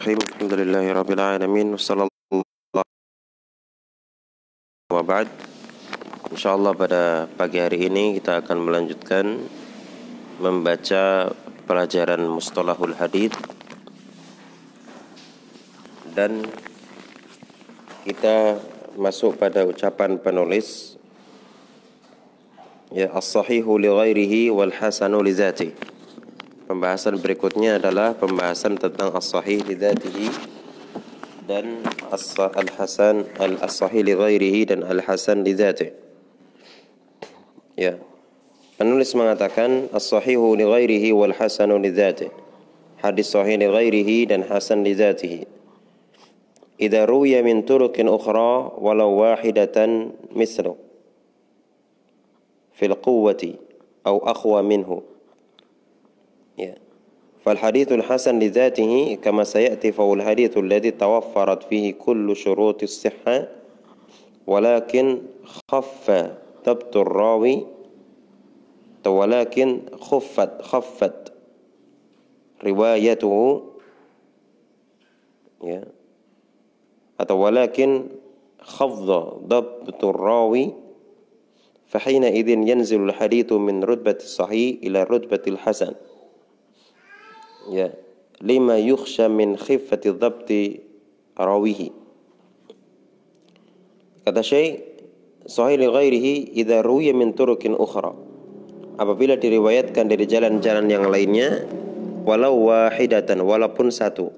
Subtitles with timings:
[0.00, 2.40] Alhamdulillahi Rabbil Alamin Wassallallahu
[4.88, 5.28] wa ba'd
[6.32, 9.44] InsyaAllah pada pagi hari ini kita akan melanjutkan
[10.40, 11.28] Membaca
[11.68, 13.36] pelajaran Mustalahul Hadith
[16.16, 16.48] Dan
[18.08, 18.56] kita
[18.96, 20.96] masuk pada ucapan penulis
[22.88, 25.89] Ya as-sahihu li ghairihi wal hasanu li zatihi
[26.70, 30.30] Pembahasan berikutnya adalah pembahasan tentang as-sahih li dzatihi
[31.50, 31.82] dan
[32.54, 35.90] al-hasan al-sahih li ghairihi dan al-hasan li dzatihi.
[37.74, 37.98] Ya.
[38.78, 42.30] Penulis mengatakan as-sahihu li ghairihi wal hasanu li dzatihi.
[43.02, 45.50] Hadis sahih li ghairihi dan hasan li dzatihi.
[46.78, 50.78] Idza ruwiya min turuqin ukhra walau wahidatan mislu
[52.78, 53.58] fil quwwati
[54.06, 55.09] aw aqwa minhu Ya.
[57.44, 63.48] فالحديث الحسن لذاته كما سيأتي فهو الحديث الذي توفرت فيه كل شروط الصحة
[64.46, 66.06] ولكن خف
[66.66, 67.66] ضبط الراوي
[69.06, 71.32] ولكن خفت خفت
[72.64, 73.62] روايته.
[77.20, 78.08] Atau walakin
[78.64, 80.72] khafdha ضبط الراوي
[81.90, 85.92] فحينئذ ينزل الحديث من رتبة الصحيح إلى رتبة الحسن.
[87.70, 87.88] Ya.
[88.40, 90.80] Lima yukhsha min khiffati dhabti
[91.36, 91.88] rawihi.
[94.26, 94.90] Kata Syekh
[95.48, 98.12] sahih li ghairihi idza ruwiya min turukin ukhra.
[99.00, 101.64] Apabila diriwayatkan dari jalan-jalan yang lainnya
[102.28, 104.28] walau wahidatan walaupun satu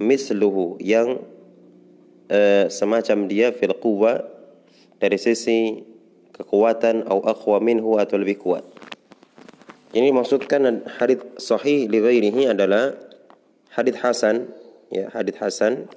[0.00, 1.20] misluhu yang
[2.32, 4.24] uh, semacam dia fil quwwa
[4.96, 5.84] dari sisi
[6.32, 8.64] kekuatan atau aqwa minhu atau lebih kuat
[9.96, 12.92] ini maksudkan hadis sahih li ghairihi adalah
[13.72, 14.52] hadis hasan,
[14.92, 15.88] ya, hadis hasan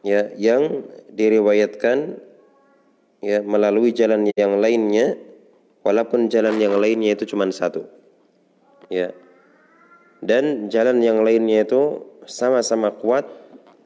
[0.00, 2.16] ya yang diriwayatkan
[3.20, 5.20] ya melalui jalan yang lainnya
[5.84, 7.84] walaupun jalan yang lainnya itu cuma satu.
[8.88, 9.12] Ya.
[10.24, 13.28] Dan jalan yang lainnya itu sama-sama kuat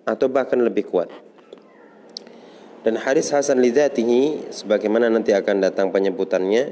[0.07, 1.11] atau bahkan lebih kuat.
[2.87, 6.71] Dan hadis hasan lidzatihi sebagaimana nanti akan datang penyebutannya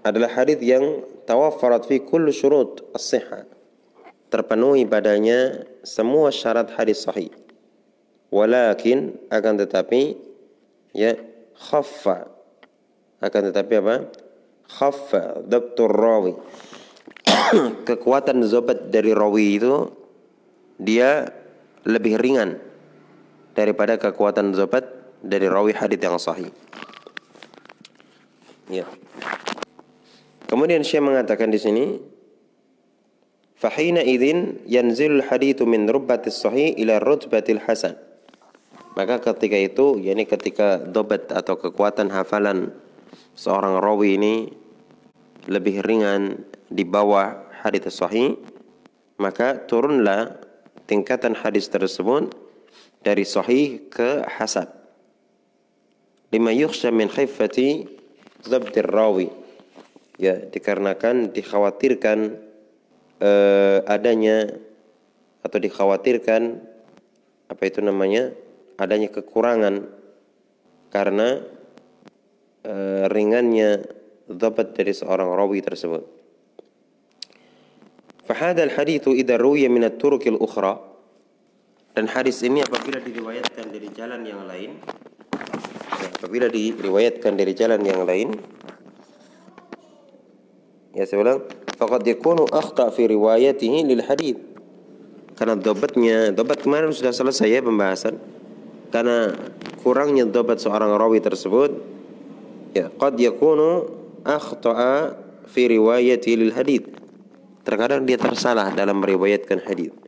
[0.00, 3.44] adalah hadis yang tawaffarat fi kulli syurut as-sihah.
[4.32, 7.28] Terpenuhi padanya semua syarat hadis sahih.
[8.32, 10.16] Walakin akan tetapi
[10.96, 11.16] ya
[11.56, 12.28] khaffa
[13.18, 13.96] akan tetapi apa?
[14.68, 16.36] Khaffa dabtur rawi.
[17.88, 19.88] Kekuatan zobat dari rawi itu
[20.76, 21.28] dia
[21.88, 22.60] lebih ringan
[23.56, 24.86] daripada kekuatan zobat
[25.24, 26.52] dari rawi hadis yang sahih.
[28.68, 28.84] Ya.
[30.48, 31.84] Kemudian Syekh mengatakan di sini
[33.58, 37.98] Fahina idzin yanzilul hadithu min rubbatis sahih ila rutbatil hasan.
[38.94, 42.70] Maka ketika itu, yakni ketika dobat atau kekuatan hafalan
[43.34, 44.34] seorang rawi ini
[45.50, 48.38] lebih ringan di bawah hadis sahih,
[49.18, 50.38] maka turunlah
[50.86, 52.30] tingkatan hadis tersebut
[53.02, 54.70] dari sahih ke hasan.
[56.30, 57.90] Lima yukhsha min khiffati
[58.46, 59.47] zabdir rawi
[60.18, 62.18] ya dikarenakan dikhawatirkan
[63.22, 64.50] eh, adanya
[65.46, 66.42] atau dikhawatirkan
[67.48, 68.34] apa itu namanya
[68.76, 69.86] adanya kekurangan
[70.90, 71.40] karena
[72.66, 73.86] eh, ringannya
[74.28, 76.04] dhabat dari seorang rawi tersebut.
[78.28, 80.76] Fahada al-hadithu idza ruwiya min at-turuq al-ukhra
[81.96, 84.76] dan hadis ini apabila diriwayatkan dari jalan yang lain
[85.98, 88.36] ya, apabila diriwayatkan dari jalan yang lain
[90.97, 91.39] Ya saya ulang,
[91.77, 94.37] faqad yakunu akhta fi riwayatihi lil hadith.
[95.33, 98.21] Karena dobatnya, dobat kemarin sudah selesai ya pembahasan.
[98.93, 99.33] Karena
[99.81, 101.73] kurangnya dobat seorang rawi tersebut,
[102.77, 103.89] ya qad yakunu
[104.21, 105.17] akhta'a
[105.49, 106.85] fi riwayati lil hadith.
[107.65, 110.03] Terkadang dia tersalah dalam meriwayatkan hadith.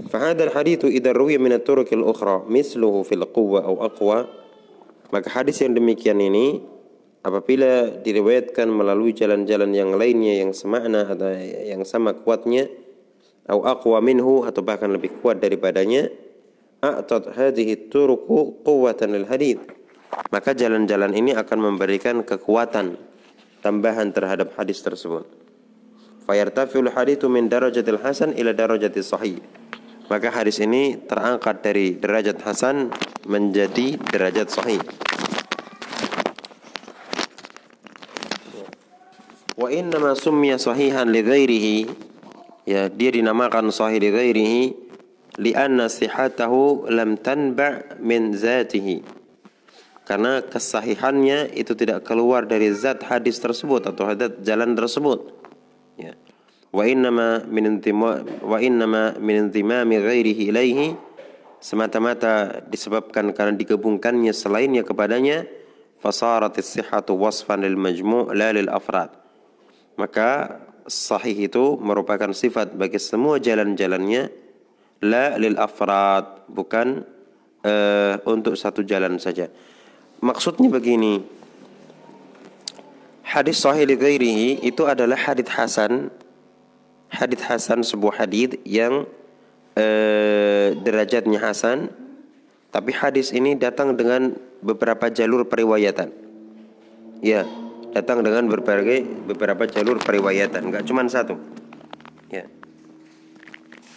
[0.00, 4.18] فهذا الحديث إذا روي من الطرق الأخرى مثله في القوة أو أقوى
[5.10, 6.62] maka hadis yang demikian ini
[7.25, 11.33] apabila diriwayatkan melalui jalan-jalan yang lainnya yang semakna atau
[11.65, 12.69] yang sama kuatnya
[13.49, 16.13] atau aqwa minhu atau bahkan lebih kuat daripadanya
[16.85, 19.65] a'tat hadhihi turuqu quwwatan lil hadith.
[20.29, 22.93] Maka jalan-jalan ini akan memberikan kekuatan
[23.65, 25.25] tambahan terhadap hadis tersebut.
[26.29, 29.41] Fayartafiul hadithu min darajatil hasan ila darajatil sahih.
[30.05, 32.93] Maka hadis ini terangkat dari derajat hasan
[33.25, 34.81] menjadi derajat sahih
[39.65, 41.77] Wa inna ma summiya sahihan li ghairihi.
[42.69, 44.61] Ya dia dinamakan sahih li ghairihi
[45.41, 49.01] li'anna sihatahu lam tanba' min zatihi.
[50.05, 55.33] Karena kesahihannya itu tidak keluar dari zat hadis tersebut atau hadis jalan tersebut.
[55.97, 56.13] Ya.
[56.69, 60.87] Wa innama min intima wa innama min intimami ghairihi ilaihi.
[61.57, 65.49] Semata-mata disebabkan karena digabungkannya selainnya kepadanya
[65.97, 69.24] fasarat as-sihhatu wasfan lil majmu' la lil afrad
[69.95, 74.31] maka sahih itu merupakan sifat bagi semua jalan-jalannya.
[75.03, 76.47] La lil afrad.
[76.51, 77.03] Bukan
[77.65, 79.49] uh, untuk satu jalan saja.
[80.19, 81.23] Maksudnya begini.
[83.25, 86.13] Hadis sahih li ghairihi itu adalah hadis hasan.
[87.09, 89.07] Hadis hasan sebuah hadis yang
[89.75, 91.91] uh, derajatnya hasan.
[92.69, 96.11] Tapi hadis ini datang dengan beberapa jalur periwayatan.
[97.23, 97.47] Ya
[97.95, 101.39] datang dengan berbagai beberapa jalur periwayatan, enggak cuma satu.
[102.27, 102.43] Ya.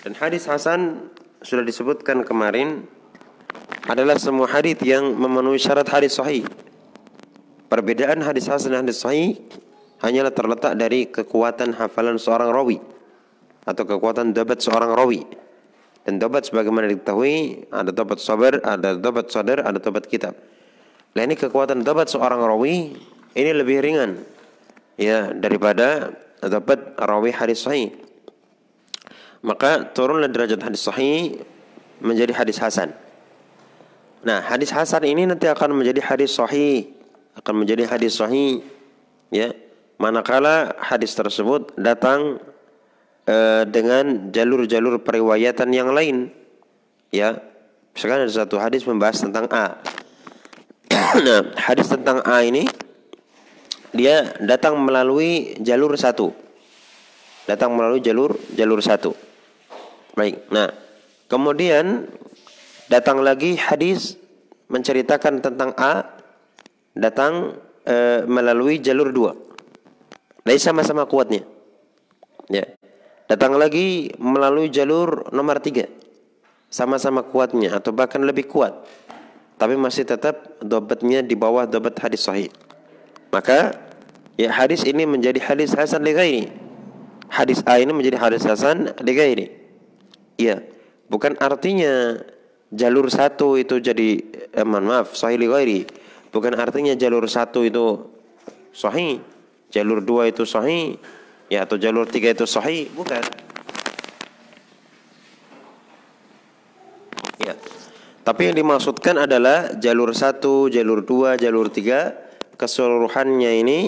[0.07, 1.11] Dan hadis hasan
[1.43, 2.87] sudah disebutkan kemarin
[3.91, 6.47] adalah semua hadis yang memenuhi syarat hadis sahih.
[7.67, 9.35] Perbedaan hadis hasan dan hadis sahih
[9.99, 12.79] hanyalah terletak dari kekuatan hafalan seorang rawi
[13.67, 15.27] atau kekuatan dapat seorang rawi.
[16.07, 20.39] Dan dapat sebagaimana diketahui ada dapat sabar, ada dapat sadar, ada dapat kitab.
[21.19, 22.97] Nah ini kekuatan dapat seorang rawi
[23.37, 24.25] ini lebih ringan
[24.97, 27.95] ya daripada dapat rawi hadis sahih.
[29.43, 31.43] Maka turunlah derajat hadis sahih
[32.03, 32.95] menjadi hadis hasan.
[34.27, 36.91] Nah, hadis hasan ini nanti akan menjadi hadis sahih,
[37.39, 38.63] akan menjadi hadis sahih
[39.31, 39.55] ya.
[39.99, 42.39] Manakala hadis tersebut datang
[43.27, 46.31] uh, dengan jalur-jalur periwayatan yang lain
[47.11, 47.39] ya.
[47.95, 49.83] Misalkan ada satu hadis membahas tentang A.
[51.27, 52.67] nah, hadis tentang A ini
[53.93, 56.33] dia datang melalui jalur satu.
[57.49, 59.17] Datang melalui jalur jalur satu.
[60.13, 60.51] Baik.
[60.53, 60.69] Nah,
[61.31, 62.05] kemudian
[62.93, 64.21] datang lagi hadis
[64.69, 66.05] menceritakan tentang A
[66.93, 67.57] datang
[67.89, 69.33] e, melalui jalur dua.
[70.45, 71.45] Jadi sama-sama kuatnya.
[72.53, 72.65] Ya.
[73.29, 75.89] Datang lagi melalui jalur nomor tiga.
[76.69, 78.77] Sama-sama kuatnya atau bahkan lebih kuat.
[79.61, 82.49] Tapi masih tetap dobatnya di bawah dobat hadis sahih.
[83.29, 83.77] Maka
[84.41, 86.45] ya hadis ini menjadi hadis hasan li ghairi.
[87.29, 89.47] Hadis A ini menjadi hadis hasan li ghairi.
[90.41, 90.65] Iya,
[91.13, 92.17] bukan artinya
[92.73, 94.23] jalur satu itu jadi
[94.55, 95.81] eh, maaf sahih li ghairi.
[96.33, 98.09] Bukan artinya jalur satu itu
[98.73, 99.21] sahih,
[99.73, 100.97] jalur dua itu sahih,
[101.53, 103.21] ya atau jalur tiga itu sahih, bukan.
[107.41, 107.57] Ya.
[108.25, 112.28] Tapi yang dimaksudkan adalah jalur satu, jalur dua, jalur tiga
[112.59, 113.79] keseluruhannya ini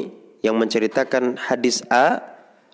[0.41, 2.23] yang menceritakan hadis A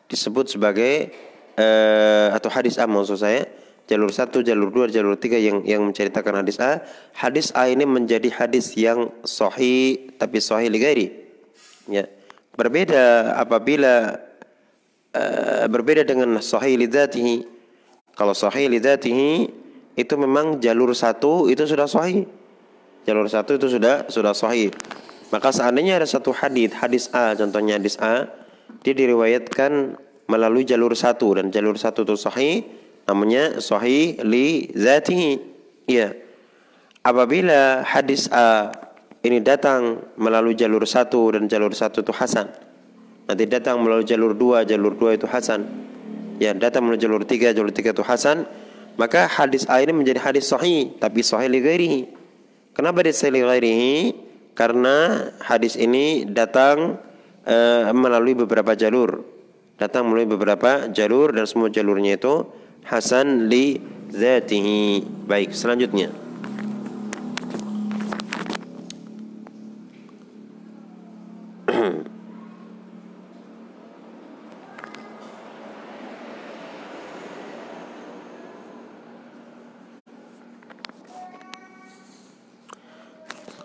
[0.06, 1.10] disebut sebagai
[1.58, 3.48] uh, atau hadis A maksud saya
[3.86, 6.82] jalur satu, jalur dua, jalur tiga yang yang menceritakan hadis A.
[7.14, 11.14] Hadis A ini menjadi hadis yang sahih tapi sahih ligari.
[11.86, 12.10] Ya.
[12.58, 14.18] Berbeda apabila
[15.14, 17.46] uh, berbeda dengan sahih lidzatihi.
[18.16, 19.32] Kalau sahih lidzatihi
[19.96, 22.26] itu memang jalur satu itu sudah sahih.
[23.06, 24.74] Jalur satu itu sudah sudah sahih.
[25.34, 28.30] Maka seandainya ada satu hadis, hadis A, contohnya hadis A,
[28.86, 29.98] dia diriwayatkan
[30.30, 32.62] melalui jalur satu dan jalur satu itu sahih,
[33.10, 35.42] namanya sahih li zatihi.
[35.90, 36.14] Iya.
[37.02, 38.70] Apabila hadis A
[39.26, 42.46] ini datang melalui jalur satu dan jalur satu itu hasan.
[43.26, 45.66] Nanti datang melalui jalur dua, jalur dua itu hasan.
[46.38, 48.46] Ya, datang melalui jalur tiga, jalur tiga itu hasan.
[48.94, 52.00] Maka hadis A ini menjadi hadis sahih, tapi sahih li ghairihi.
[52.74, 53.94] Kenapa dia sahih li ghairihi?
[54.56, 56.98] Karena hadis ini datang
[57.44, 59.22] uh, melalui beberapa jalur.
[59.76, 62.48] Datang melalui beberapa jalur dan semua jalurnya itu
[62.88, 63.76] hasan li
[64.08, 65.04] zatihi.
[65.28, 66.25] Baik selanjutnya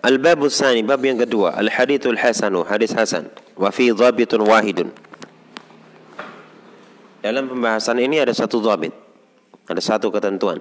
[0.02, 3.24] الباب الثاني باب ينقدوا الحديث الحسن حديث حسن
[3.56, 4.78] وفي ضابط واحد.
[7.22, 8.90] Dalam pembahasan ini ada satu ضابط
[9.70, 10.58] ada satu ketentuan.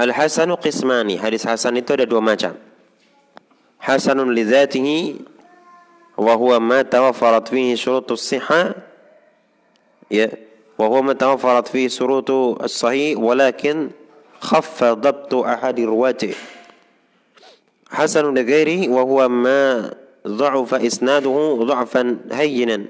[0.00, 2.56] الحسن قسمان حديث حسن itu ada dua macam.
[3.84, 4.88] حسن لذاته
[6.16, 8.74] وهو ما توفرت فيه شروط الصحة
[10.78, 12.30] وهو ما توفرت فيه شروط
[12.64, 13.90] الصحيح ولكن
[14.40, 16.34] خف ضبط أحد رواته
[17.94, 19.94] حسن لغيره وهو ما
[20.26, 22.84] ضعف إسناده ضعفا هينا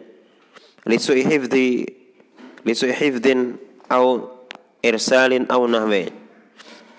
[0.87, 1.55] لسوء حفظ
[2.67, 3.27] لسوء حفظ
[3.93, 4.29] أو
[4.85, 6.07] إرسال أو نهوه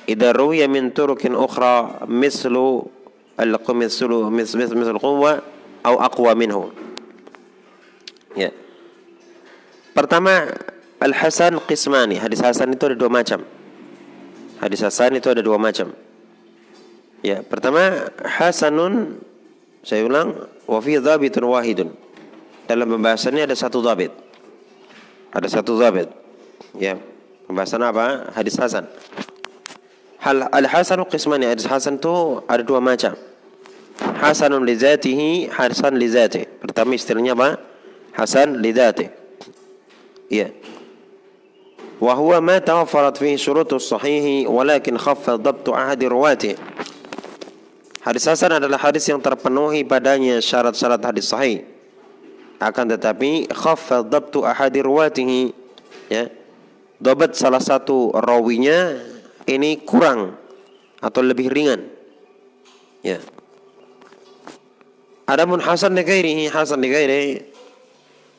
[0.10, 2.56] إذا روي من طرق أخرى مثل
[3.40, 5.42] مثل مثل القوة
[5.86, 6.70] أو أقوى منه.
[9.96, 10.52] Pertama
[11.00, 12.20] al hasan qismani.
[12.20, 13.48] Hadis hasan itu ada dua macam.
[14.60, 15.96] Hadis hasan itu ada dua macam.
[17.22, 19.22] Ya pertama hasanun
[19.86, 21.90] saya ulang wa fi dhabitun wahidun
[22.66, 24.12] dalam pembahasannya ada satu dhabit
[25.32, 26.10] ada satu dhabit
[26.76, 26.98] ya
[27.46, 28.90] pembahasan apa hadis hasan
[30.26, 33.14] Hal al-hasanu qismani hadis hasan itu ada dua macam.
[34.18, 36.10] Hasanun li zatihi, hasan li.
[36.58, 37.62] Pertama istilahnya apa?
[38.10, 39.06] Hasan li zati.
[40.34, 40.50] Iya.
[42.02, 46.58] Wa huwa ma tawaffarat fihi syurutus sahihi walakin khaffa dhabtu ahadi ruwati.
[48.06, 51.66] Hadis hasan adalah hadis yang terpenuhi padanya syarat-syarat hadis sahih.
[52.62, 55.50] Akan tetapi khaffa dhabtu ahadi ruwatihi
[56.14, 56.30] ya.
[57.02, 59.02] Dobat salah satu rawinya
[59.50, 60.38] ini kurang
[61.02, 61.82] atau lebih ringan.
[63.02, 63.26] Ya.
[65.26, 67.34] Adapun hasan li ghairihi hasan li ghairihi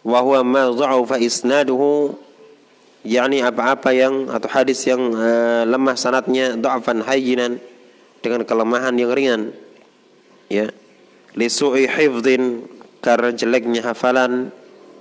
[0.07, 2.15] wa huwa ma dha'afa isnaduhu
[3.03, 7.59] yakni apa-apa yang atau hadis yang uh, lemah sanatnya dha'fan hayyinan
[8.27, 9.43] dengan kelemahan yang ringan.
[10.51, 10.75] Ya.
[11.39, 12.67] Li su'i hifdhin
[12.99, 14.51] karena jeleknya hafalan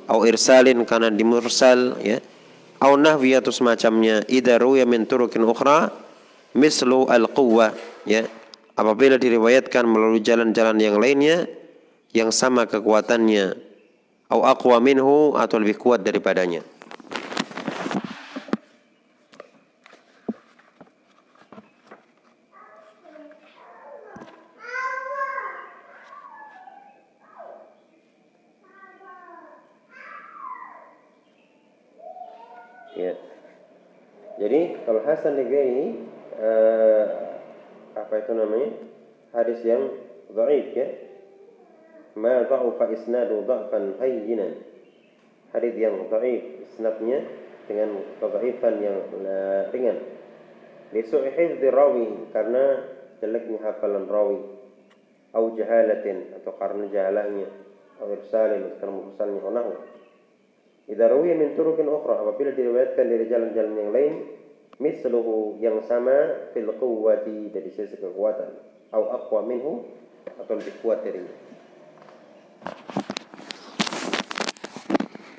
[0.06, 2.22] atau irsalin karena dimursal ya.
[2.78, 5.90] Au nahwi atau semacamnya idza ruya min turukin ukhra
[6.54, 7.74] mislu al quwwah
[8.06, 8.30] ya.
[8.78, 11.50] Apabila diriwayatkan melalui jalan-jalan yang lainnya
[12.14, 13.56] yang sama kekuatannya
[14.30, 16.64] au aqwa minhu atau lebih kuat daripadanya
[32.96, 33.12] Ya.
[34.40, 35.98] Jadi kalau Hasan Negeri
[36.38, 37.06] uh,
[37.96, 38.70] apa itu namanya?
[39.34, 39.84] Hadis yang
[40.32, 40.88] dhaif ya.
[42.16, 44.62] Ma dha'ufa isnadu dha'fan hayyinan.
[45.52, 46.44] Hadis yang dhaif
[46.76, 47.26] isnadnya
[47.66, 49.98] dengan kedhaifan yang uh, ringan.
[50.94, 52.86] Lisu'i hifdhi rawi karena
[53.20, 54.40] jeleknya hafalan rawi.
[55.36, 57.48] Au jahalatin atau karena jahalahnya.
[58.00, 59.80] Au irsalin atau karena mursalnya.
[60.86, 64.14] Idza rawiya min turukin ukhra apabila diriwayatkan dari jalan-jalan yang lain
[64.80, 68.52] misluhu yang sama fil quwwati dari sisi kekuatan
[68.92, 69.88] au aqwa minhu
[70.36, 71.36] atau lebih kuat darinya.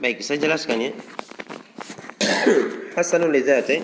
[0.00, 0.92] Baik saya jelaskan ya.
[2.96, 3.76] Hasanun li dzati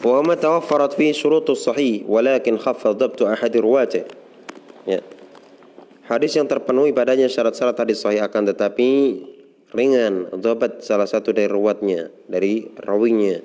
[0.00, 4.04] wa ma tawaffarat fi syurutus sahih walakin khaffa dhabtu ahad ruwati.
[4.88, 5.04] Ya.
[6.08, 8.88] Hadis yang terpenuhi padanya syarat-syarat hadis sahih akan tetapi
[9.70, 13.38] ringan dhabat salah satu dari ruwatnya dari rawinya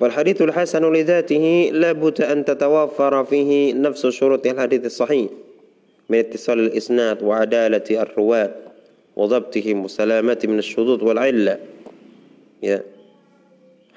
[0.00, 4.42] wal hadithul hasanu li dhatihi la buta an tatawaffara fihi nafsu syurut.
[4.48, 5.28] Al hadith sahih
[6.08, 8.50] min ittisal al isnad wa adalati ar ruwat
[9.14, 11.60] wa dhabtihim wa salamati min asyudud wal illa.
[12.64, 12.80] Ya.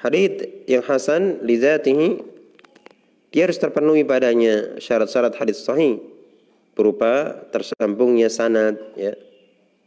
[0.04, 2.36] Hadith yang hasan li dhatihi
[3.32, 6.04] dia harus terpenuhi padanya syarat-syarat hadis sahih
[6.76, 9.16] berupa tersambungnya sanad ya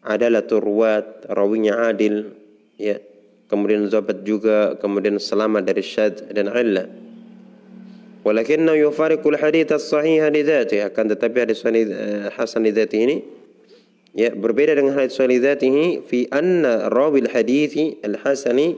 [0.06, 2.32] adalah ruwat, rawinya adil,
[2.78, 3.02] ya.
[3.46, 6.90] Kemudian zabat juga, kemudian selamat dari syad dan illa.
[8.26, 11.62] Walakinna yufariqul hadith as-sahih lidhatihi akan tetapi hadis
[12.34, 13.16] hasan lidhatihi ini
[14.18, 18.74] ya berbeda dengan hadis sahih lidhatihi fi anna rawi al-hadith al-hasani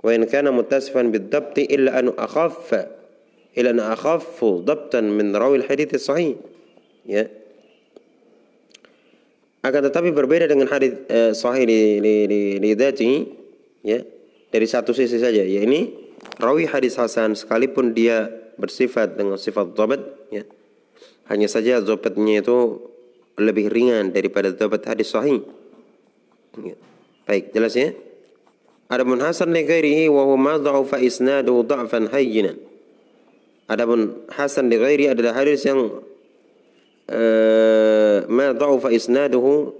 [0.00, 2.88] wa in kana muttasifan bid-dabt illa an akhaffa
[3.52, 6.40] illa an akhaffu dabtan min rawi al-hadith as-sahih
[7.04, 7.28] ya
[9.66, 13.10] akan tetapi berbeda dengan hadis eh, sahih di di di, di dati,
[13.82, 13.98] ya
[14.54, 15.90] dari satu sisi saja ya ini
[16.38, 20.46] rawi hadis hasan sekalipun dia bersifat dengan sifat dhabat ya.
[21.26, 22.86] Hanya saja dhabatnya itu
[23.36, 25.42] lebih ringan daripada dhabat hadis sahih.
[26.56, 26.72] Ya.
[27.28, 27.92] baik jelas ya?
[28.88, 32.56] Adapun hasan li ghairihi wa huwa dha'afa isnadu dha'fan hayyinan.
[33.66, 35.90] Adapun hasan li ghairi adalah hadis yang
[37.06, 39.70] Eh, ma dha'ufa isnaduhu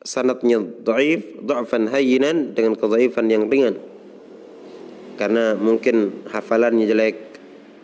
[0.00, 3.76] sanadnya dhaif dha'fan hayyinan dengan kedhaifan yang ringan.
[5.20, 7.16] Karena mungkin hafalannya jelek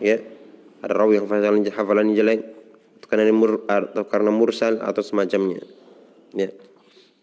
[0.01, 0.17] ya.
[0.81, 2.41] Ada rawi yang hafalannya, hafalannya jelek
[3.01, 5.61] atau karena mur, atau karena mursal atau semacamnya
[6.33, 6.49] ya.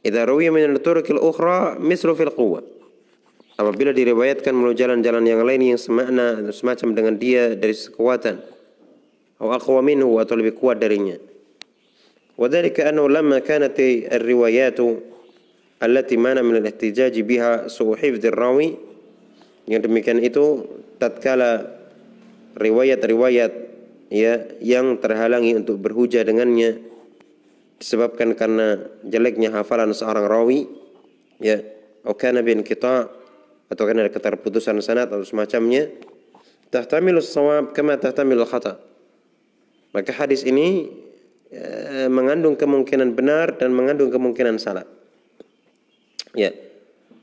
[0.06, 2.62] Idza rawiya min al-turuq al-ukhra mislu fil quwwa.
[3.58, 8.61] Apabila diriwayatkan melalui jalan-jalan yang lain yang semakna semacam dengan dia dari kekuatan
[9.41, 11.17] atau aqwa minhu atau lebih kuat darinya
[12.37, 13.81] وذلك أنه لما كانت
[14.13, 14.77] الروايات
[15.77, 17.93] allati mana min al-ihtijaj biha su'u
[18.33, 18.73] rawi
[19.69, 20.65] yang demikian itu
[20.97, 21.69] tatkala
[22.57, 23.53] riwayat-riwayat
[24.09, 26.81] ya yang terhalangi untuk berhujah dengannya
[27.77, 30.65] disebabkan karena jeleknya hafalan seorang rawi
[31.37, 31.61] ya
[32.01, 33.11] atau kana bin kita
[33.67, 35.91] atau karena ada keterputusan sanad atau semacamnya
[36.73, 38.81] tahtamilu sawab kama tahtamilu khata
[39.92, 40.88] maka hadis ini
[41.52, 44.84] eh, mengandung kemungkinan benar dan mengandung kemungkinan salah
[46.32, 46.50] Ya.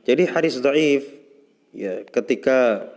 [0.05, 1.05] Jadi hadis dhaif
[1.73, 2.89] ya ketika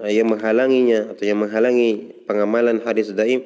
[0.00, 3.44] eh, yang menghalanginya atau yang menghalangi pengamalan hadis dhaif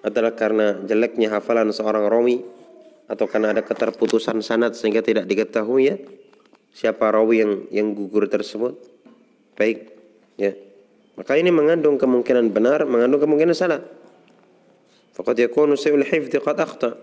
[0.00, 2.44] adalah karena jeleknya hafalan seorang rawi
[3.06, 5.96] atau karena ada keterputusan sanad sehingga tidak diketahui ya
[6.72, 8.76] siapa rawi yang yang gugur tersebut.
[9.56, 9.88] Baik,
[10.36, 10.52] ya.
[11.16, 13.80] Maka ini mengandung kemungkinan benar, mengandung kemungkinan salah.
[15.16, 17.00] Faqad yakunu sayul hifdhi qad akhta.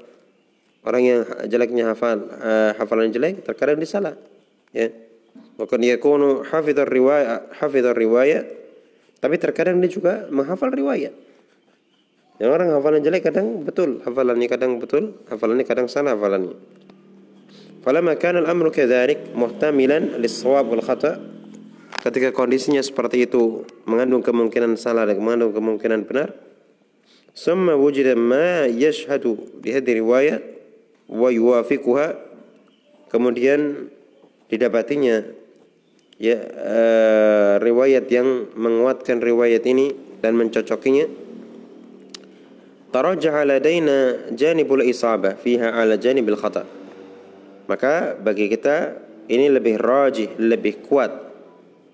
[0.86, 4.14] Orang yang jeleknya hafal uh, hafalan jelek terkadang disalah.
[4.70, 4.94] Ya.
[5.58, 8.46] Bukan yakunu hafidhar riwayat hafidhar riwayat
[9.18, 11.16] tapi terkadang dia juga menghafal riwayat.
[12.38, 16.54] Yang orang hafalan jelek kadang betul hafalannya kadang betul, hafalannya kadang salah hafalannya.
[17.82, 21.20] Falamma kana al-amru kadzalik muhtamilan lis-shawab wal khata'
[22.04, 26.36] ketika kondisinya seperti itu mengandung kemungkinan salah dan mengandung kemungkinan benar
[28.14, 30.42] ma yashhadu bi hadhihi riwayat
[31.10, 32.14] wa yuwafiquha
[33.10, 33.90] kemudian
[34.54, 35.26] didapatinya.
[36.22, 41.10] Ya uh, riwayat yang menguatkan riwayat ini dan mencocokinya.
[42.94, 46.70] Tarajjaha ladaina janibul isabah fiha ala janibil khata.
[47.66, 48.94] Maka bagi kita
[49.26, 51.10] ini lebih rajih lebih kuat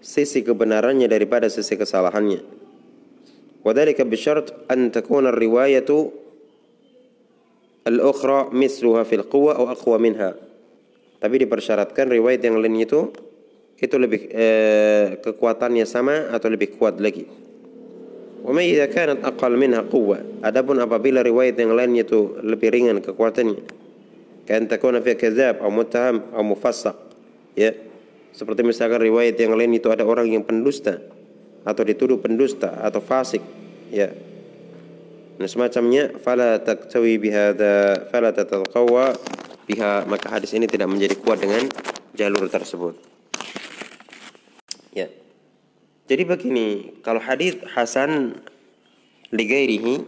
[0.03, 2.58] sisi kebenarannya daripada sisi kesalahannya
[3.63, 6.11] wadhalika bisyarat an takuna riwayatu
[7.87, 9.97] al-ukhra misluha fil quwa atau aqwa.
[11.19, 13.11] Tapi dipersyaratkan riwayat yang lain itu
[13.79, 17.27] itu lebih eh, kekuatannya sama atau lebih kuat lagi.
[18.39, 20.43] Wa ma idza kanat aqal minha quwwa.
[20.43, 23.63] Adapun apabila riwayat yang lainnya itu lebih ringan kekuatannya.
[24.47, 26.97] Kan takuna fi kadzab atau muttaham atau mufassaq.
[27.59, 27.75] Ya.
[28.31, 31.03] Seperti misalkan riwayat yang lain itu ada orang yang pendusta
[31.67, 33.43] atau dituduh pendusta atau fasik,
[33.91, 34.11] ya
[35.39, 39.15] Nah semacamnya fala taktawi bihada fala tatalqawa
[39.71, 41.63] biha maka hadis ini tidak menjadi kuat dengan
[42.11, 42.99] jalur tersebut.
[44.91, 45.07] Ya.
[46.11, 48.35] Jadi begini, kalau hadis hasan
[49.31, 50.03] ligairihi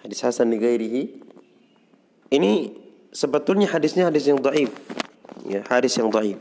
[0.00, 1.12] hadis hasan ligairihi
[2.32, 2.72] ini
[3.12, 4.72] sebetulnya hadisnya hadis yang dhaif.
[5.44, 6.40] Ya, hadis yang dhaif.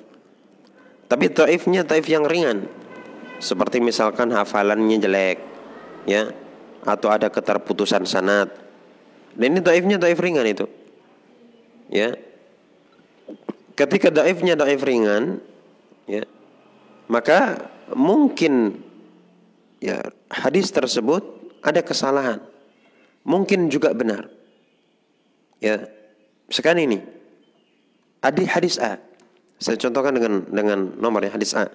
[1.12, 2.72] Tapi dhaifnya dhaif yang ringan.
[3.42, 5.38] Seperti misalkan hafalannya jelek,
[6.06, 6.30] ya
[6.86, 8.50] atau ada keterputusan sanat.
[9.38, 10.66] Dan ini daifnya daif ringan itu.
[11.88, 12.18] Ya.
[13.78, 15.40] Ketika daifnya daif ringan,
[16.06, 16.28] ya,
[17.08, 18.84] maka mungkin
[19.80, 21.24] ya hadis tersebut
[21.64, 22.44] ada kesalahan.
[23.24, 24.28] Mungkin juga benar.
[25.62, 25.88] Ya.
[26.52, 27.00] Sekarang ini
[28.20, 29.00] ada hadis A.
[29.62, 31.72] Saya contohkan dengan dengan nomornya hadis A.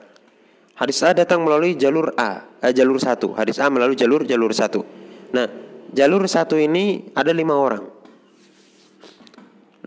[0.77, 3.33] Hadis A datang melalui jalur A, eh, jalur satu.
[3.33, 4.85] Hadis A melalui jalur jalur satu.
[5.33, 5.49] Nah,
[5.97, 7.85] jalur satu ini ada lima orang.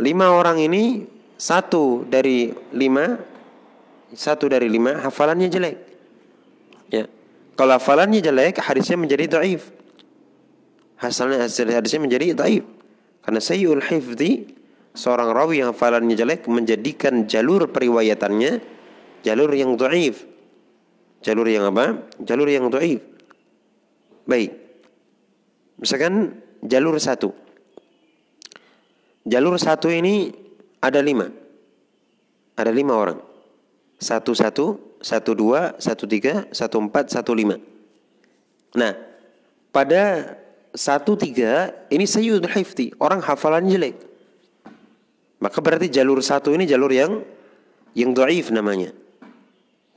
[0.02, 1.06] Lima orang ini
[1.38, 3.22] satu dari lima,
[4.16, 5.78] satu dari lima hafalannya jelek.
[6.90, 7.06] Ya,
[7.54, 9.70] kalau hafalannya jelek, hadisnya menjadi dhaif.
[10.98, 12.66] Hasilnya hasil hadisnya menjadi dhaif.
[13.22, 14.58] Karena sayyul hifdi
[14.98, 18.64] seorang rawi yang hafalannya jelek menjadikan jalur periwayatannya
[19.22, 20.29] jalur yang dhaif.
[21.20, 22.08] Jalur yang apa?
[22.24, 23.04] Jalur yang dhaif.
[24.24, 24.56] Baik.
[25.80, 27.36] Misalkan jalur satu.
[29.28, 30.32] Jalur satu ini
[30.80, 31.28] ada lima.
[32.56, 33.20] Ada lima orang.
[34.00, 37.60] Satu satu, satu dua, satu tiga, satu empat, satu lima.
[38.76, 38.96] Nah,
[39.76, 40.36] pada
[40.72, 42.96] satu tiga ini sayyidul hifti.
[43.00, 43.96] Orang hafalan jelek.
[45.40, 47.24] Maka berarti jalur satu ini jalur yang
[47.96, 48.92] yang doif namanya.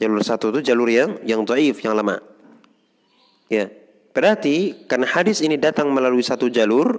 [0.02, 2.18] Jalur satu itu jalur yang yang dhaif, yang lemah.
[3.46, 3.70] Ya.
[4.10, 6.98] Berarti karena hadis ini datang melalui satu jalur,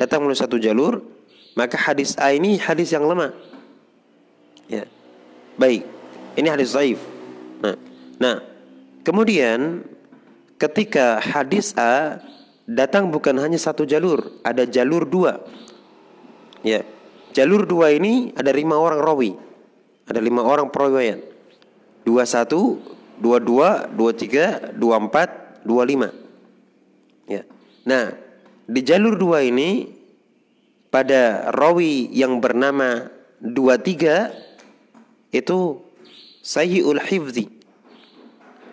[0.00, 1.04] datang melalui satu jalur,
[1.52, 3.36] maka hadis A ini hadis yang lemah.
[4.72, 4.88] Ya.
[5.60, 5.84] Baik.
[6.40, 6.96] Ini hadis dhaif.
[7.60, 7.76] Nah,
[8.16, 8.36] nah,
[9.04, 9.84] kemudian
[10.56, 12.24] ketika hadis A
[12.64, 15.44] datang bukan hanya satu jalur, ada jalur dua.
[16.64, 16.88] Ya.
[17.36, 19.36] Jalur dua ini ada lima orang rawi.
[20.08, 21.33] Ada lima orang perawian.
[22.04, 22.78] 21,
[23.20, 26.12] 22, 23, 24, 25.
[27.24, 27.42] Ya.
[27.88, 28.12] Nah,
[28.68, 29.88] di jalur dua ini
[30.92, 33.08] pada rawi yang bernama
[33.40, 34.32] dua tiga
[35.32, 35.80] itu
[36.44, 37.48] sayyiul hifzi.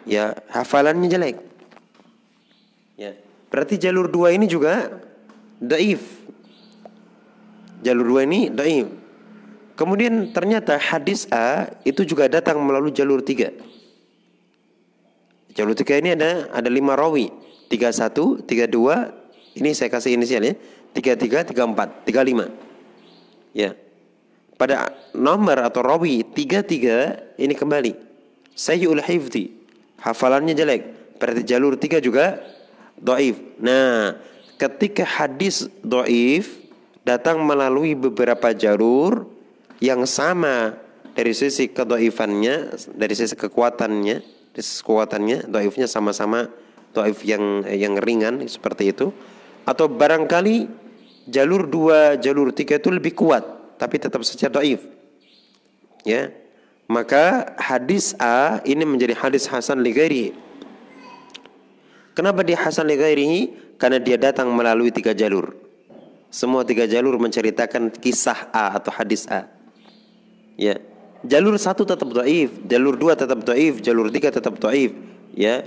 [0.03, 1.37] Ya, hafalannya jelek.
[2.99, 3.15] Ya.
[3.51, 5.01] Berarti jalur dua ini juga
[5.59, 6.03] daif.
[7.81, 9.00] Jalur dua ini daif.
[9.81, 13.49] Kemudian ternyata hadis A itu juga datang melalui jalur tiga.
[15.57, 17.33] Jalur tiga ini ada ada lima rawi.
[17.65, 19.09] Tiga satu, tiga dua.
[19.57, 20.53] Ini saya kasih inisial ya.
[20.93, 22.53] Tiga tiga, tiga empat, tiga lima.
[23.57, 23.73] Ya.
[24.53, 27.97] Pada nomor atau rawi tiga tiga ini kembali.
[28.53, 29.49] Sayyul hifdi.
[29.97, 31.17] Hafalannya jelek.
[31.17, 32.37] Berarti jalur tiga juga
[33.01, 33.41] doif.
[33.57, 34.13] Nah,
[34.61, 36.61] ketika hadis doif
[37.01, 39.40] datang melalui beberapa jalur
[39.81, 40.77] yang sama
[41.17, 44.17] dari sisi kedoifannya, dari sisi kekuatannya,
[44.53, 46.47] dari sisi kekuatannya, doifnya sama-sama
[46.93, 49.09] doif yang yang ringan seperti itu,
[49.65, 50.69] atau barangkali
[51.27, 53.43] jalur dua, jalur tiga itu lebih kuat,
[53.81, 54.85] tapi tetap saja doif,
[56.05, 56.31] ya.
[56.91, 60.35] Maka hadis A ini menjadi hadis Hasan Ligari.
[62.11, 63.55] Kenapa dia Hasan Ligari?
[63.79, 65.55] Karena dia datang melalui tiga jalur.
[66.27, 69.47] Semua tiga jalur menceritakan kisah A atau hadis A.
[70.61, 70.77] Ya.
[71.25, 74.93] Jalur satu tetap doif, jalur dua tetap doif, jalur tiga tetap doif.
[75.33, 75.65] Ya.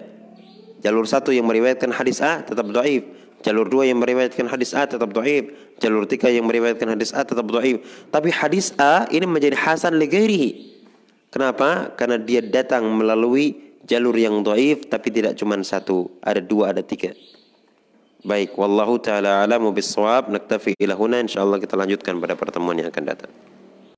[0.87, 3.03] Jalur satu yang meriwayatkan hadis A tetap doif.
[3.43, 5.51] Jalur dua yang meriwayatkan hadis A tetap doif.
[5.83, 7.83] Jalur tiga yang meriwayatkan hadis A tetap doif.
[8.15, 10.79] Tapi hadis A ini menjadi hasan legairihi.
[11.35, 11.91] Kenapa?
[11.99, 16.07] Karena dia datang melalui jalur yang doif tapi tidak cuma satu.
[16.23, 17.11] Ada dua, ada tiga.
[18.25, 20.31] Baik, wallahu taala alamu bisawab.
[20.31, 23.33] Naktafi ila huna insyaallah kita lanjutkan pada pertemuan yang akan datang.